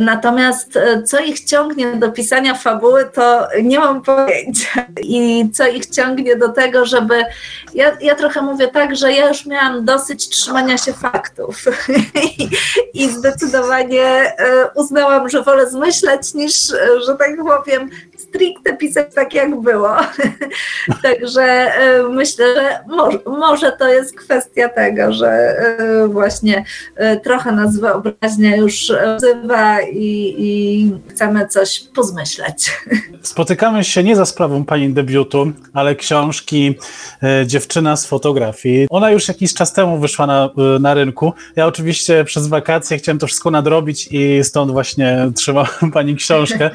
Natomiast 0.00 0.78
co 1.04 1.18
ich 1.20 1.44
ciągnie 1.44 1.96
do 1.96 2.12
pisania 2.12 2.54
fabuły, 2.54 3.10
to 3.14 3.48
nie 3.62 3.78
mam 3.78 4.02
pojęcia. 4.02 4.86
I 5.02 5.50
co 5.52 5.66
ich 5.66 5.86
ciągnie 5.86 6.36
do 6.36 6.48
tego, 6.48 6.86
żeby. 6.86 7.24
Ja, 7.74 7.96
ja 8.00 8.14
trochę 8.14 8.42
mówię 8.42 8.68
tak, 8.68 8.96
że 8.96 9.12
ja 9.12 9.28
już 9.28 9.46
miałam 9.46 9.84
dosyć 9.84 10.28
trzymania 10.28 10.65
się 10.78 10.92
faktów. 10.92 11.64
I, 12.94 13.08
zdecydowanie 13.08 14.02
e, 14.38 14.70
uznałam, 14.74 15.28
że 15.28 15.42
wolę 15.42 15.70
zmyślać 15.70 16.34
niż, 16.34 16.72
e, 16.72 17.00
że 17.06 17.14
tak 17.14 17.30
powiem, 17.36 17.90
stricte 18.28 18.76
pisać 18.76 19.14
tak, 19.14 19.34
jak 19.34 19.60
było. 19.60 19.90
Także 21.02 21.42
e, 21.42 22.02
myślę, 22.08 22.44
że 22.54 22.78
może, 22.96 23.18
może 23.26 23.72
to 23.72 23.88
jest 23.88 24.16
kwestia 24.16 24.68
tego, 24.68 25.12
że 25.12 25.28
e, 25.28 26.08
właśnie 26.08 26.64
e, 26.96 27.20
trochę 27.20 27.52
nas 27.52 27.78
wyobraźnia 27.78 28.56
już 28.56 28.92
wzywa 29.16 29.80
i, 29.82 30.34
i 30.38 30.92
chcemy 31.10 31.48
coś 31.48 31.82
pozmyśleć. 31.94 32.72
Spotykamy 33.22 33.84
się 33.84 34.02
nie 34.02 34.16
za 34.16 34.26
sprawą 34.26 34.64
pani 34.64 34.92
debiutu, 34.92 35.52
ale 35.72 35.94
książki 35.94 36.74
Dziewczyna 37.46 37.96
z 37.96 38.06
fotografii. 38.06 38.86
Ona 38.90 39.10
już 39.10 39.28
jakiś 39.28 39.54
czas 39.54 39.72
temu 39.72 39.98
wyszła 39.98 40.26
na, 40.26 40.50
na 40.80 40.94
rynku. 40.94 41.32
Ja 41.56 41.66
oczywiście 41.66 42.24
przez 42.24 42.46
wakacje 42.46 42.98
chciałem 42.98 43.18
to 43.18 43.26
wszystko 43.26 43.50
nadrobić 43.50 44.08
i 44.10 44.44
stąd 44.44 44.72
właśnie 44.72 45.30
trzymałem 45.34 45.90
pani 45.94 46.16
książkę, 46.16 46.70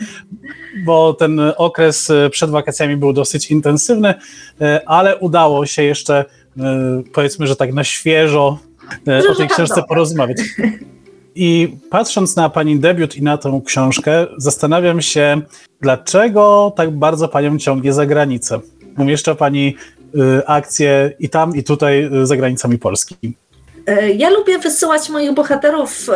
bo 0.86 1.14
ten 1.14 1.41
okres 1.58 2.10
e, 2.10 2.30
przed 2.30 2.50
wakacjami 2.50 2.98
był 2.98 3.14
dosyć 3.14 3.52
intensywny, 3.52 4.14
e, 4.62 4.82
ale 4.86 5.18
udało 5.18 5.66
się 5.66 5.84
jeszcze, 5.84 6.26
e, 6.60 7.04
powiedzmy, 7.14 7.48
że 7.48 7.56
tak 7.56 7.74
na 7.74 7.84
świeżo 7.84 8.60
e, 9.08 9.22
o 9.32 9.36
tej 9.36 9.48
książce 9.48 9.84
porozmawiać. 9.84 10.38
I 11.36 11.78
patrząc 11.90 12.36
na 12.36 12.50
pani 12.50 12.80
debiut 12.80 13.16
i 13.16 13.24
na 13.24 13.38
tą 13.38 13.62
książkę, 13.62 14.28
zastanawiam 14.38 15.02
się, 15.02 15.42
dlaczego 15.82 16.74
tak 16.76 16.92
bardzo 16.92 17.28
panią 17.28 17.58
ciągnie 17.58 17.94
za 17.94 18.06
granicę. 18.06 18.60
Umieszcza 18.98 19.36
pani 19.36 19.76
y, 20.16 20.48
akcje 20.48 21.14
i 21.20 21.30
tam, 21.30 21.56
i 21.56 21.64
tutaj 21.64 22.10
y, 22.22 22.26
za 22.26 22.38
granicami 22.38 22.78
Polski. 22.78 23.16
E, 23.88 24.12
Ja 24.12 24.30
lubię 24.30 24.60
wysyłać 24.60 25.10
moich 25.10 25.34
bohaterów 25.34 26.10
e, 26.10 26.14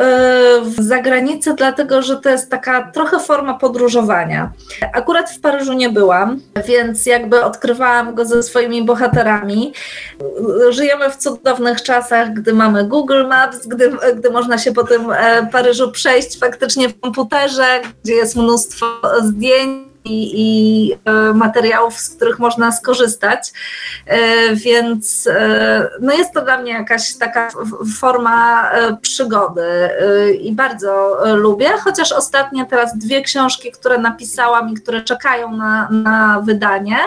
w 0.61 0.75
zagranicę, 0.83 1.53
dlatego 1.53 2.01
że 2.01 2.17
to 2.17 2.29
jest 2.29 2.49
taka 2.49 2.91
trochę 2.91 3.19
forma 3.19 3.53
podróżowania. 3.53 4.51
Akurat 4.93 5.29
w 5.29 5.39
Paryżu 5.39 5.73
nie 5.73 5.89
byłam, 5.89 6.41
więc 6.67 7.05
jakby 7.05 7.43
odkrywałam 7.43 8.15
go 8.15 8.25
ze 8.25 8.43
swoimi 8.43 8.85
bohaterami. 8.85 9.73
Żyjemy 10.69 11.09
w 11.09 11.15
cudownych 11.15 11.81
czasach, 11.81 12.33
gdy 12.33 12.53
mamy 12.53 12.83
Google 12.87 13.27
Maps, 13.27 13.67
gdy, 13.67 13.91
gdy 14.15 14.29
można 14.29 14.57
się 14.57 14.71
po 14.71 14.83
tym 14.83 15.11
e, 15.11 15.47
Paryżu 15.51 15.91
przejść 15.91 16.39
faktycznie 16.39 16.89
w 16.89 16.99
komputerze, 16.99 17.81
gdzie 18.03 18.13
jest 18.13 18.35
mnóstwo 18.35 18.85
zdjęć 19.23 19.94
i, 20.05 20.31
i 20.35 20.91
e, 21.05 21.33
materiałów, 21.33 21.99
z 21.99 22.09
których 22.09 22.39
można 22.39 22.71
skorzystać. 22.71 23.53
E, 24.05 24.55
Więc 24.55 25.27
e, 25.27 25.89
no 26.01 26.13
jest 26.13 26.33
to 26.33 26.41
dla 26.41 26.57
mnie 26.57 26.71
jakaś 26.71 27.15
taka 27.15 27.49
forma 27.99 28.71
przygody 29.01 29.89
i 30.41 30.51
bardzo 30.51 31.17
lubię, 31.35 31.69
chociaż 31.83 32.11
ostatnio 32.11 32.65
teraz 32.65 32.97
dwie 32.97 33.21
książki, 33.21 33.71
które 33.71 33.97
napisałam 33.97 34.69
i 34.69 34.73
które 34.73 35.01
czekają 35.01 35.51
na, 35.51 35.89
na 35.91 36.41
wydanie, 36.45 36.97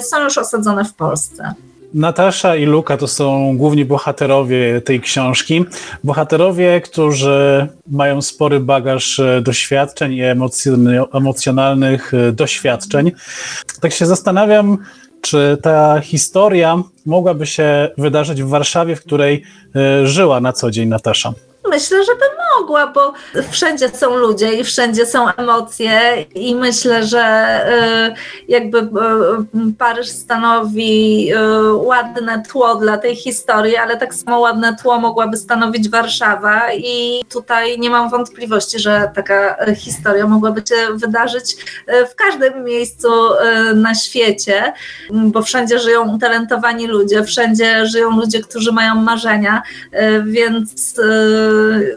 są 0.00 0.24
już 0.24 0.38
osadzone 0.38 0.84
w 0.84 0.94
Polsce. 0.94 1.54
Natasza 1.94 2.56
i 2.56 2.64
Luka 2.64 2.96
to 2.96 3.08
są 3.08 3.56
główni 3.56 3.84
bohaterowie 3.84 4.80
tej 4.80 5.00
książki. 5.00 5.64
Bohaterowie, 6.04 6.80
którzy 6.80 7.66
mają 7.90 8.22
spory 8.22 8.60
bagaż 8.60 9.20
e, 9.20 9.40
doświadczeń 9.40 10.12
i 10.12 10.22
emocjon- 10.22 11.04
emocjonalnych 11.12 12.14
e, 12.14 12.32
doświadczeń. 12.32 13.12
Tak 13.80 13.92
się 13.92 14.06
zastanawiam, 14.06 14.78
czy 15.20 15.58
ta 15.62 16.00
historia 16.00 16.82
mogłaby 17.06 17.46
się 17.46 17.88
wydarzyć 17.98 18.42
w 18.42 18.48
Warszawie, 18.48 18.96
w 18.96 19.00
której 19.00 19.42
e, 19.76 20.06
żyła 20.06 20.40
na 20.40 20.52
co 20.52 20.70
dzień 20.70 20.88
Natasza. 20.88 21.32
Myślę, 21.70 22.04
że 22.04 22.12
by 22.14 22.24
mogła, 22.24 22.49
bo 22.94 23.12
wszędzie 23.50 23.88
są 23.88 24.16
ludzie 24.16 24.52
i 24.52 24.64
wszędzie 24.64 25.06
są 25.06 25.28
emocje 25.28 26.26
i 26.34 26.54
myślę, 26.54 27.04
że 27.04 27.24
y, 28.08 28.14
jakby 28.48 28.78
y, 28.78 28.82
Paryż 29.78 30.08
stanowi 30.08 31.28
y, 31.32 31.74
ładne 31.74 32.42
tło 32.48 32.74
dla 32.74 32.98
tej 32.98 33.16
historii, 33.16 33.76
ale 33.76 33.96
tak 33.96 34.14
samo 34.14 34.38
ładne 34.38 34.76
tło 34.76 35.00
mogłaby 35.00 35.36
stanowić 35.36 35.88
Warszawa 35.88 36.72
i 36.72 37.22
tutaj 37.28 37.78
nie 37.78 37.90
mam 37.90 38.10
wątpliwości, 38.10 38.78
że 38.78 39.10
taka 39.14 39.56
historia 39.74 40.26
mogłaby 40.26 40.62
się 40.68 40.94
wydarzyć 40.94 41.56
w 42.10 42.14
każdym 42.14 42.64
miejscu 42.64 43.08
na 43.74 43.94
świecie, 43.94 44.72
bo 45.10 45.42
wszędzie 45.42 45.78
żyją 45.78 46.14
utalentowani 46.14 46.86
ludzie, 46.86 47.24
wszędzie 47.24 47.86
żyją 47.86 48.10
ludzie, 48.10 48.40
którzy 48.40 48.72
mają 48.72 48.94
marzenia, 48.94 49.62
więc 50.24 51.00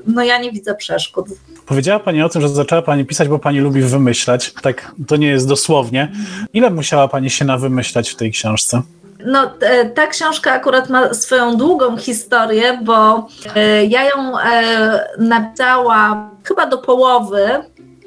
no 0.08 0.24
ja 0.24 0.38
nie 0.40 0.52
widzę 0.54 0.76
przeszkód. 0.76 1.26
Powiedziała 1.66 2.00
Pani 2.00 2.22
o 2.22 2.30
tym, 2.30 2.42
że 2.42 2.50
zaczęła 2.50 2.82
Pani 2.82 3.06
pisać, 3.06 3.28
bo 3.28 3.40
Pani 3.40 3.60
lubi 3.60 3.82
wymyślać. 3.82 4.54
Tak, 4.62 4.92
to 5.08 5.16
nie 5.16 5.28
jest 5.28 5.48
dosłownie. 5.48 6.12
Ile 6.54 6.70
musiała 6.70 7.08
Pani 7.08 7.30
się 7.30 7.46
nawymyślać 7.46 8.10
w 8.10 8.16
tej 8.16 8.32
książce? 8.32 8.82
No, 9.26 9.52
e, 9.60 9.86
ta 9.86 10.08
książka 10.08 10.54
akurat 10.54 10.90
ma 10.90 11.14
swoją 11.14 11.58
długą 11.58 11.98
historię, 11.98 12.80
bo 12.84 13.28
e, 13.56 13.86
ja 13.86 14.04
ją 14.04 14.40
e, 14.40 15.16
napisałam 15.18 16.30
chyba 16.44 16.66
do 16.66 16.78
połowy 16.78 17.50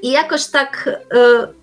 i 0.03 0.11
jakoś 0.11 0.47
tak 0.47 0.91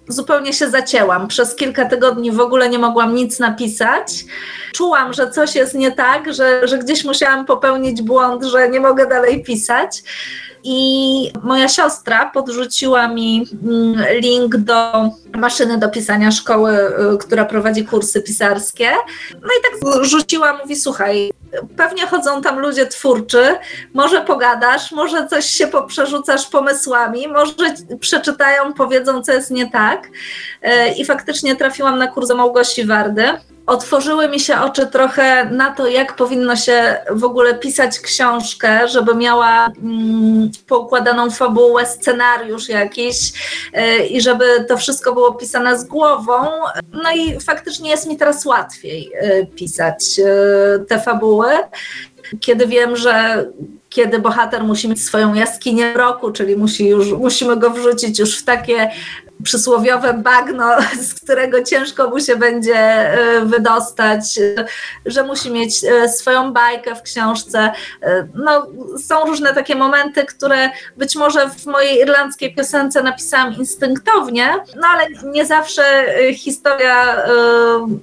zupełnie 0.08 0.54
się 0.54 0.70
zacięłam. 0.70 1.28
Przez 1.28 1.56
kilka 1.56 1.86
tygodni 1.86 2.32
w 2.32 2.40
ogóle 2.40 2.70
nie 2.70 2.80
mogłam 2.80 3.16
nic 3.16 3.40
napisać. 3.40 4.25
Czułam, 4.74 5.13
że 5.13 5.32
coś 5.32 5.56
jest 5.56 5.74
nie 5.74 5.92
tak, 5.92 6.34
że, 6.34 6.68
że 6.68 6.78
gdzieś 6.78 7.04
musiałam 7.04 7.46
popełnić 7.46 8.02
błąd, 8.02 8.44
że 8.44 8.70
nie 8.70 8.80
mogę 8.80 9.08
dalej 9.08 9.44
pisać. 9.44 10.04
I 10.63 11.32
moja 11.43 11.67
siostra 11.70 12.32
podrzuciła 12.34 13.08
mi 13.08 13.48
mm, 13.63 14.05
link 14.22 14.58
do 14.58 15.10
maszyny 15.38 15.77
do 15.77 15.89
pisania 15.89 16.32
szkoły, 16.32 16.77
y, 17.13 17.17
która 17.17 17.46
prowadzi 17.46 17.86
kursy 17.86 18.22
pisarskie. 18.22 18.91
No 19.34 19.48
i 19.48 19.82
tak 19.84 20.05
rzuciła, 20.05 20.58
mówi: 20.58 20.75
Słuchaj, 20.75 21.34
pewnie 21.77 22.08
chodzą 22.08 22.41
tam 22.41 22.60
ludzie 22.60 22.86
twórczy, 22.86 23.55
może 23.93 24.22
pogadasz, 24.22 24.91
może 24.91 25.27
coś 25.27 25.46
się 25.46 25.67
poprzerzucasz 25.67 26.48
pomysłami, 26.48 27.27
może 27.27 27.53
przeczytają, 28.00 28.74
powiedzą, 28.74 29.24
co 29.24 29.32
jest 29.32 29.51
nie 29.51 29.72
tak. 29.72 30.08
Y, 30.08 30.70
I 30.98 31.05
faktycznie 31.05 31.55
trafiłam 31.55 31.98
na 31.98 32.08
kurs 32.08 32.29
Małgosi 32.29 32.86
Wardy. 32.86 33.24
Otworzyły 33.65 34.29
mi 34.29 34.39
się 34.39 34.60
oczy 34.60 34.88
trochę 34.88 35.46
na 35.46 35.72
to, 35.72 35.88
jak 35.88 36.15
powinno 36.15 36.55
się 36.55 36.98
w 37.12 37.24
ogóle 37.24 37.55
pisać 37.55 38.00
książkę, 38.00 38.88
żeby 38.88 39.15
miała 39.15 39.65
mm, 39.65 40.51
poukładaną 40.67 41.32
fabułę, 41.32 41.86
scenariusz 41.86 42.70
jakiś 42.70 43.15
y, 43.77 44.05
i 44.05 44.22
żeby 44.22 44.46
to 44.67 44.77
wszystko 44.77 45.13
było 45.13 45.34
pisane 45.34 45.79
z 45.79 45.84
głową. 45.84 46.34
No 46.91 47.12
i 47.15 47.39
faktycznie 47.39 47.89
jest 47.89 48.08
mi 48.08 48.17
teraz 48.17 48.46
łatwiej 48.46 49.12
y, 49.24 49.48
pisać 49.55 50.20
y, 50.20 50.86
te 50.86 51.01
fabuły. 51.01 51.48
kiedy 52.39 52.67
wiem, 52.67 52.96
że 52.96 53.46
kiedy 53.89 54.20
bohater 54.20 54.63
musi 54.63 54.89
mieć 54.89 55.03
swoją 55.03 55.34
jaskinię 55.34 55.93
roku, 55.93 56.32
czyli 56.32 56.55
musi 56.55 56.88
już, 56.88 57.12
musimy 57.12 57.58
go 57.58 57.70
wrzucić 57.70 58.20
już 58.20 58.39
w 58.39 58.46
takie 58.46 58.91
przysłowiowe 59.44 60.14
bagno, 60.14 60.70
z 61.10 61.14
którego 61.14 61.64
ciężko 61.64 62.10
mu 62.10 62.20
się 62.20 62.36
będzie 62.36 62.76
e, 62.76 63.46
wydostać, 63.46 64.40
że 65.06 65.24
musi 65.24 65.52
mieć 65.52 65.84
e, 65.84 66.10
swoją 66.10 66.54
bajkę 66.54 66.96
w 66.96 67.02
książce. 67.02 67.72
E, 68.02 68.28
no, 68.36 68.68
są 69.04 69.26
różne 69.26 69.54
takie 69.54 69.76
momenty, 69.76 70.26
które 70.26 70.70
być 70.98 71.16
może 71.16 71.50
w 71.50 71.66
mojej 71.66 72.00
irlandzkiej 72.00 72.56
piosence 72.56 73.04
napisałam 73.04 73.54
instynktownie, 73.54 74.54
no 74.76 74.88
ale 74.88 75.08
nie 75.32 75.46
zawsze 75.46 75.84
historia 76.34 77.26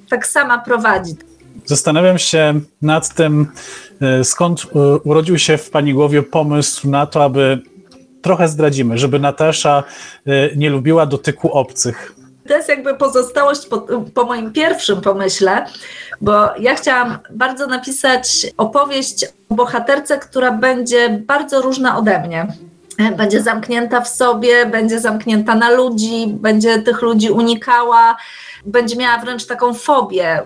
tak 0.08 0.26
sama 0.26 0.58
prowadzi. 0.58 1.16
Zastanawiam 1.64 2.18
się 2.18 2.60
nad 2.82 3.14
tym, 3.14 3.52
skąd 4.22 4.66
urodził 5.04 5.38
się 5.38 5.58
w 5.58 5.70
Pani 5.70 5.94
głowie 5.94 6.22
pomysł 6.22 6.90
na 6.90 7.06
to, 7.06 7.24
aby 7.24 7.62
trochę 8.22 8.48
zdradzimy, 8.48 8.98
żeby 8.98 9.18
Natasza 9.18 9.84
y, 10.28 10.54
nie 10.56 10.70
lubiła 10.70 11.06
dotyku 11.06 11.52
obcych. 11.52 12.14
To 12.48 12.56
jest 12.56 12.68
jakby 12.68 12.94
pozostałość 12.94 13.66
po, 13.66 13.86
po, 14.14 14.24
moim 14.24 14.52
pierwszym 14.52 15.00
pomyśle, 15.00 15.66
bo 16.20 16.56
ja 16.58 16.74
chciałam 16.74 17.18
bardzo 17.30 17.66
napisać 17.66 18.46
opowieść 18.56 19.26
o 19.48 19.54
bohaterce, 19.54 20.18
która 20.18 20.52
będzie 20.52 21.22
bardzo 21.26 21.62
różna 21.62 21.98
ode 21.98 22.22
mnie. 22.26 22.46
Będzie 23.16 23.42
zamknięta 23.42 24.00
w 24.00 24.08
sobie, 24.08 24.66
będzie 24.66 25.00
zamknięta 25.00 25.54
na 25.54 25.70
ludzi, 25.70 26.26
będzie 26.26 26.82
tych 26.82 27.02
ludzi 27.02 27.30
unikała, 27.30 28.16
będzie 28.66 28.96
miała 28.96 29.18
wręcz 29.18 29.46
taką 29.46 29.74
fobię, 29.74 30.42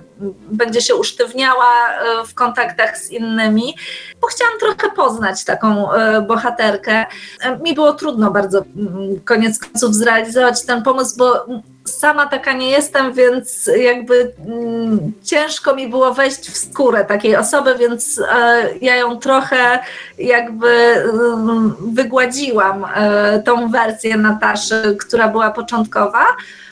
będzie 0.50 0.80
się 0.80 0.94
usztywniała 0.94 1.66
e, 1.88 2.26
w 2.26 2.34
kontaktach 2.34 2.98
z 2.98 3.10
innymi, 3.10 3.74
bo 4.20 4.26
chciałam 4.26 4.58
trochę 4.58 4.96
poznać 4.96 5.44
taką 5.44 5.92
e, 5.92 6.22
bohaterkę. 6.22 7.06
E, 7.40 7.58
mi 7.58 7.74
było 7.74 7.92
trudno 7.92 8.30
bardzo 8.30 8.58
mm, 8.58 9.20
koniec 9.24 9.58
końców 9.58 9.94
zrealizować 9.94 10.64
ten 10.64 10.82
pomysł, 10.82 11.16
bo 11.16 11.46
sama 11.84 12.26
taka 12.26 12.52
nie 12.52 12.70
jestem, 12.70 13.12
więc 13.12 13.70
jakby 13.76 14.32
mm, 14.46 15.12
ciężko 15.22 15.74
mi 15.74 15.88
było 15.88 16.14
wejść 16.14 16.50
w 16.50 16.56
skórę 16.56 17.04
takiej 17.04 17.36
osoby, 17.36 17.74
więc 17.78 18.20
e, 18.32 18.68
ja 18.80 18.96
ją 18.96 19.18
trochę 19.18 19.78
jakby 20.18 20.68
mm, 20.68 21.74
wygładziłam 21.80 22.86
e, 22.94 23.42
tą 23.42 23.70
wersję 23.70 24.16
Nataszy, 24.16 24.96
która 25.00 25.28
była 25.28 25.50
początkowa. 25.50 26.24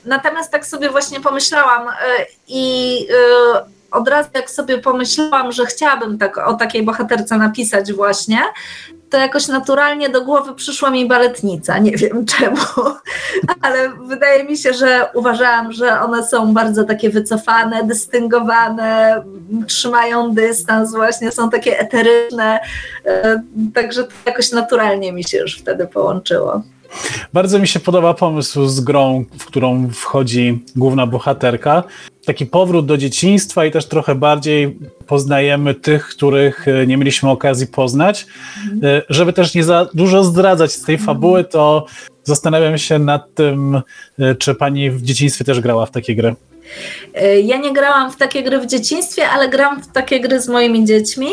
Natomiast 0.05 0.53
tak 0.53 0.67
sobie 0.67 0.91
właśnie 0.91 1.21
pomyślałam 1.21 1.89
e, 1.89 1.93
i 2.49 2.99
e, 3.11 3.73
od 3.91 4.09
razu 4.09 4.29
jak 4.35 4.51
sobie 4.51 4.79
pomyślałam, 4.79 5.53
że 5.53 5.67
chciałabym 5.67 6.19
tak, 6.19 6.39
o 6.39 6.55
takiej 6.55 6.83
bohaterce 6.83 7.39
napisać 7.39 7.93
właśnie, 7.93 8.39
to 9.13 9.19
jakoś 9.19 9.49
naturalnie 9.49 10.09
do 10.09 10.25
głowy 10.25 10.55
przyszła 10.55 10.91
mi 10.91 11.09
baletnica. 11.09 11.79
Nie 11.79 11.91
wiem 11.91 12.27
czemu, 12.39 12.57
ale 13.61 13.89
wydaje 13.89 14.45
mi 14.45 14.57
się, 14.57 14.73
że 14.73 15.07
uważałam, 15.15 15.73
że 15.73 16.01
one 16.01 16.23
są 16.23 16.55
bardzo 16.55 16.85
takie 16.85 17.11
wycofane, 17.11 17.85
dystyngowane, 17.85 19.23
trzymają 19.67 20.35
dystans, 20.35 20.91
właśnie 20.91 21.31
są 21.31 21.51
takie 21.51 21.79
eteryczne. 21.79 22.61
E, 23.07 23.43
także 23.75 24.05
to 24.05 24.11
jakoś 24.27 24.53
naturalnie 24.53 25.13
mi 25.13 25.25
się 25.25 25.39
już 25.39 25.59
wtedy 25.59 25.87
połączyło. 25.87 26.63
Bardzo 27.33 27.59
mi 27.59 27.69
się 27.69 27.81
podoba 27.81 28.15
pomysł 28.15 28.67
z 28.67 28.81
grą, 28.81 29.25
w 29.39 29.45
którą 29.47 29.89
wchodzi 29.93 30.65
główna 30.77 31.07
bohaterka. 31.07 31.85
Taki 32.27 32.47
powrót 32.47 32.87
do 32.87 32.97
dzieciństwa 32.97 33.65
i 33.65 33.71
też 33.71 33.87
trochę 33.87 34.15
bardziej 34.15 34.79
poznajemy 35.07 35.75
tych, 35.75 36.09
których 36.09 36.69
e, 36.69 36.87
nie 36.87 36.97
mieliśmy 36.97 37.31
okazji 37.31 37.67
poznać. 37.67 38.27
Mhm. 38.75 39.03
Żeby 39.09 39.33
też 39.33 39.55
nie 39.55 39.65
za 39.65 39.89
dużo 39.95 40.25
zdradzać 40.25 40.73
z 40.73 40.83
tej 40.83 40.95
mhm. 40.95 41.07
fabuły, 41.07 41.45
to 41.45 41.87
zastanawiam 42.25 42.79
się 42.79 42.99
nad 42.99 43.35
tym, 43.35 43.83
e, 44.19 44.35
czy 44.35 44.55
pani 44.55 44.91
w 44.91 45.03
dzieciństwie 45.03 45.45
też 45.45 45.61
grała 45.61 45.87
w 45.87 45.91
takie 45.91 46.15
gry. 46.17 46.35
Ja 47.43 47.57
nie 47.57 47.73
grałam 47.73 48.11
w 48.11 48.17
takie 48.17 48.43
gry 48.43 48.59
w 48.59 48.67
dzieciństwie, 48.67 49.29
ale 49.29 49.49
gram 49.49 49.83
w 49.83 49.93
takie 49.93 50.21
gry 50.21 50.41
z 50.41 50.49
moimi 50.49 50.85
dziećmi. 50.85 51.33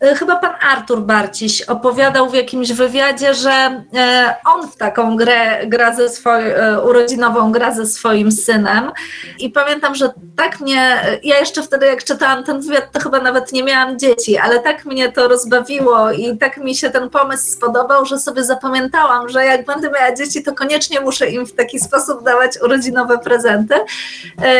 E, 0.00 0.14
chyba 0.14 0.36
pan 0.36 0.52
Artur 0.60 1.00
Barciś 1.00 1.62
opowiadał 1.62 2.30
w 2.30 2.34
jakimś 2.34 2.72
wywiadzie, 2.72 3.34
że 3.34 3.50
e, 3.50 4.34
on 4.54 4.68
w 4.68 4.76
taką 4.76 5.16
grę 5.16 5.66
gra 5.66 5.94
ze 5.94 6.08
swoją, 6.08 6.46
e, 6.46 6.82
urodzinową 6.82 7.52
gra 7.52 7.74
ze 7.74 7.86
swoim 7.86 8.32
synem 8.32 8.90
i 9.38 9.50
pamiętam, 9.50 9.94
że 9.94 10.10
tak 10.36 10.60
mnie, 10.60 11.00
ja 11.22 11.38
jeszcze 11.38 11.62
wtedy 11.62 11.86
jak 11.86 12.04
czytałam 12.04 12.44
ten 12.44 12.60
wywiad, 12.60 12.92
to 12.92 13.00
chyba 13.00 13.20
nawet 13.20 13.52
nie 13.52 13.62
miałam 13.62 13.98
dzieci, 13.98 14.38
ale 14.38 14.60
tak 14.60 14.84
mnie 14.84 15.12
to 15.12 15.28
rozbawiło 15.28 16.12
i 16.12 16.38
tak 16.38 16.56
mi 16.56 16.76
się 16.76 16.90
ten 16.90 17.10
pomysł 17.10 17.52
spodobał, 17.52 18.04
że 18.04 18.18
sobie 18.18 18.44
zapamiętałam, 18.44 19.28
że 19.28 19.44
jak 19.44 19.64
będę 19.64 19.90
miała 19.90 20.14
dzieci, 20.14 20.42
to 20.42 20.54
koniecznie 20.54 21.00
muszę 21.00 21.30
im 21.30 21.46
w 21.46 21.52
taki 21.52 21.80
sposób 21.80 22.24
dawać 22.24 22.52
urodzinowe 22.62 23.18
prezenty 23.18 23.74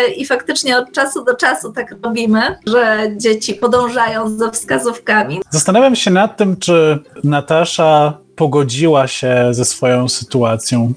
i 0.06 0.26
faktycznie 0.26 0.78
od 0.78 0.92
czasu 0.92 1.24
do 1.24 1.34
czasu 1.34 1.72
tak 1.72 1.94
robimy, 2.02 2.40
że 2.66 3.10
dzieci 3.16 3.54
podążają 3.54 4.28
za 4.28 4.50
wskazówkami 4.50 5.40
Zastanawiam 5.50 5.96
się 5.96 6.10
nad 6.10 6.36
tym, 6.36 6.56
czy 6.56 6.98
Natasza 7.24 8.18
pogodziła 8.36 9.06
się 9.06 9.48
ze 9.50 9.64
swoją 9.64 10.08
sytuacją? 10.08 10.92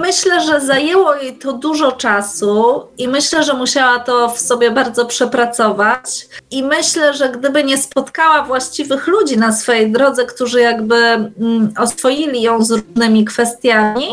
Myślę, 0.00 0.40
że 0.40 0.60
zajęło 0.60 1.14
jej 1.14 1.38
to 1.38 1.52
dużo 1.52 1.92
czasu 1.92 2.82
i 2.98 3.08
myślę, 3.08 3.44
że 3.44 3.54
musiała 3.54 3.98
to 3.98 4.28
w 4.28 4.38
sobie 4.40 4.70
bardzo 4.70 5.06
przepracować. 5.06 6.28
I 6.50 6.62
myślę, 6.62 7.14
że 7.14 7.28
gdyby 7.28 7.64
nie 7.64 7.78
spotkała 7.78 8.42
właściwych 8.42 9.06
ludzi 9.06 9.38
na 9.38 9.52
swojej 9.52 9.92
drodze, 9.92 10.26
którzy 10.26 10.60
jakby 10.60 10.96
mm, 10.96 11.74
oswoili 11.78 12.42
ją 12.42 12.64
z 12.64 12.70
różnymi 12.70 13.24
kwestiami, 13.24 14.06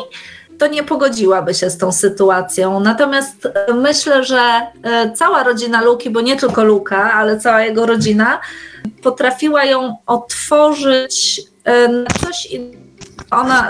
to 0.61 0.67
nie 0.67 0.83
pogodziłaby 0.83 1.53
się 1.53 1.69
z 1.69 1.77
tą 1.77 1.91
sytuacją. 1.91 2.79
Natomiast 2.79 3.45
e, 3.45 3.73
myślę, 3.73 4.23
że 4.23 4.41
e, 4.83 5.11
cała 5.11 5.43
rodzina 5.43 5.81
Luki, 5.81 6.09
bo 6.09 6.21
nie 6.21 6.35
tylko 6.35 6.63
Luka, 6.63 7.13
ale 7.13 7.39
cała 7.39 7.61
jego 7.61 7.85
rodzina, 7.85 8.39
potrafiła 9.03 9.65
ją 9.65 9.95
otworzyć 10.05 11.41
e, 11.63 11.87
na 11.87 12.09
coś 12.25 12.45
innego 12.45 12.81
ona, 13.31 13.69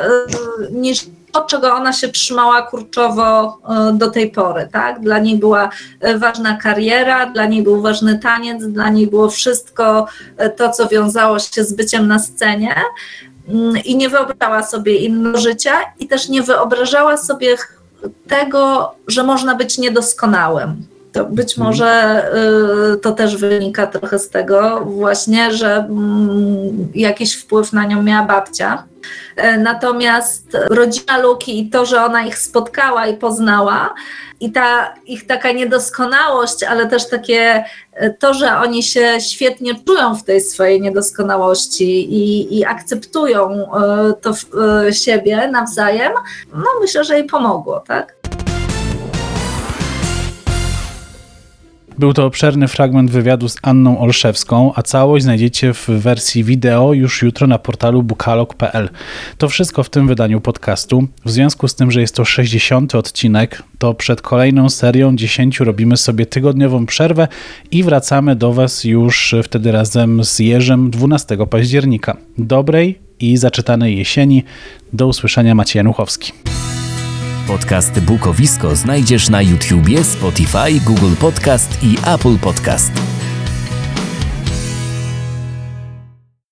niż 0.71 1.05
to, 1.31 1.45
czego 1.45 1.73
ona 1.73 1.93
się 1.93 2.07
trzymała 2.07 2.61
kurczowo 2.61 3.57
do 3.93 4.11
tej 4.11 4.31
pory. 4.31 4.69
Tak? 4.71 4.99
Dla 4.99 5.19
niej 5.19 5.37
była 5.37 5.69
ważna 6.15 6.57
kariera, 6.57 7.25
dla 7.25 7.45
niej 7.45 7.63
był 7.63 7.81
ważny 7.81 8.19
taniec, 8.19 8.63
dla 8.63 8.89
niej 8.89 9.07
było 9.07 9.29
wszystko 9.29 10.07
to, 10.57 10.69
co 10.69 10.87
wiązało 10.87 11.39
się 11.39 11.63
z 11.63 11.73
byciem 11.73 12.07
na 12.07 12.19
scenie. 12.19 12.75
Mm, 13.49 13.77
i 13.85 13.95
nie 13.95 14.09
wyobrażała 14.09 14.63
sobie 14.63 14.95
innego 14.95 15.37
życia 15.37 15.73
i 15.99 16.07
też 16.07 16.29
nie 16.29 16.41
wyobrażała 16.41 17.17
sobie 17.17 17.57
tego, 18.27 18.91
że 19.07 19.23
można 19.23 19.55
być 19.55 19.77
niedoskonałym. 19.77 20.85
To 21.11 21.25
być 21.25 21.57
mhm. 21.57 21.67
może 21.67 22.23
y, 22.93 22.97
to 22.97 23.11
też 23.11 23.37
wynika 23.37 23.87
trochę 23.87 24.19
z 24.19 24.29
tego 24.29 24.81
właśnie, 24.85 25.53
że 25.53 25.75
mm, 25.75 26.87
jakiś 26.95 27.35
wpływ 27.35 27.73
na 27.73 27.85
nią 27.85 28.03
miała 28.03 28.25
babcia. 28.25 28.83
E, 29.35 29.57
natomiast 29.57 30.57
rodzina 30.69 31.17
Luki 31.17 31.59
i 31.59 31.69
to, 31.69 31.85
że 31.85 32.03
ona 32.03 32.23
ich 32.25 32.37
spotkała 32.37 33.07
i 33.07 33.17
poznała, 33.17 33.93
i 34.39 34.51
ta 34.51 34.93
ich 35.05 35.27
taka 35.27 35.51
niedoskonałość, 35.51 36.63
ale 36.63 36.87
też 36.87 37.09
takie 37.09 37.63
e, 37.93 38.09
to, 38.09 38.33
że 38.33 38.57
oni 38.57 38.83
się 38.83 39.21
świetnie 39.21 39.75
czują 39.85 40.15
w 40.15 40.23
tej 40.23 40.41
swojej 40.41 40.81
niedoskonałości 40.81 42.13
i, 42.13 42.57
i 42.59 42.65
akceptują 42.65 43.51
e, 43.51 44.13
to 44.21 44.33
w 44.33 44.47
siebie 44.91 45.47
nawzajem, 45.47 46.11
no 46.53 46.65
myślę, 46.81 47.03
że 47.03 47.15
jej 47.15 47.27
pomogło, 47.27 47.79
tak? 47.79 48.15
Był 51.99 52.13
to 52.13 52.25
obszerny 52.25 52.67
fragment 52.67 53.11
wywiadu 53.11 53.49
z 53.49 53.57
Anną 53.61 53.99
Olszewską, 53.99 54.71
a 54.75 54.81
całość 54.81 55.23
znajdziecie 55.23 55.73
w 55.73 55.87
wersji 55.89 56.43
wideo 56.43 56.93
już 56.93 57.21
jutro 57.21 57.47
na 57.47 57.59
portalu 57.59 58.03
bukalog.pl. 58.03 58.89
To 59.37 59.49
wszystko 59.49 59.83
w 59.83 59.89
tym 59.89 60.07
wydaniu 60.07 60.41
podcastu. 60.41 61.07
W 61.25 61.31
związku 61.31 61.67
z 61.67 61.75
tym, 61.75 61.91
że 61.91 62.01
jest 62.01 62.15
to 62.15 62.25
60 62.25 62.95
odcinek, 62.95 63.63
to 63.77 63.93
przed 63.93 64.21
kolejną 64.21 64.69
serią 64.69 65.15
10 65.15 65.59
robimy 65.59 65.97
sobie 65.97 66.25
tygodniową 66.25 66.85
przerwę 66.85 67.27
i 67.71 67.83
wracamy 67.83 68.35
do 68.35 68.53
Was 68.53 68.83
już 68.83 69.35
wtedy 69.43 69.71
razem 69.71 70.23
z 70.23 70.39
Jerzem 70.39 70.89
12 70.89 71.37
października. 71.49 72.17
Dobrej 72.37 72.99
i 73.19 73.37
zaczytanej 73.37 73.97
jesieni. 73.97 74.43
Do 74.93 75.07
usłyszenia 75.07 75.55
Maciej 75.55 75.79
Januchowski. 75.79 76.31
Podcast 77.47 77.99
Bukowisko 77.99 78.75
znajdziesz 78.75 79.29
na 79.29 79.41
YouTubie, 79.41 80.03
Spotify, 80.03 80.79
Google 80.85 81.15
Podcast 81.19 81.83
i 81.83 81.97
Apple 82.05 82.37
Podcast. 82.37 82.91